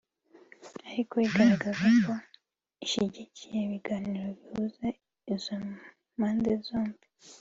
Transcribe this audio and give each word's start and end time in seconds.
ariko 0.89 1.13
igaragaza 1.27 1.85
ko 2.05 2.13
ishyigikiye 2.85 3.57
ibiganiro 3.67 4.21
bihuza 4.37 4.87
izo 5.33 5.55
mpande 6.15 6.51
zombi 6.67 7.05